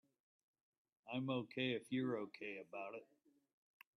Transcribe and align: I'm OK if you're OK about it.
I'm 1.13 1.29
OK 1.29 1.73
if 1.73 1.83
you're 1.91 2.17
OK 2.17 2.57
about 2.67 2.95
it. 2.95 3.05